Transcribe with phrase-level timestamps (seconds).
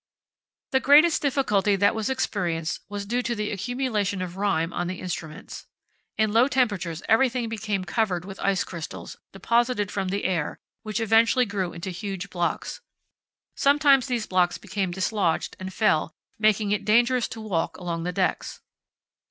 [0.71, 4.99] The greatest difficulty that was experienced was due to the accumulation of rime on the
[4.99, 5.67] instruments.
[6.17, 11.45] In low temperatures everything became covered with ice crystals, deposited from the air, which eventually
[11.45, 12.81] grew into huge blocks.
[13.53, 18.59] Sometimes these blocks became dislodged and fell, making it dangerous to walk along the decks.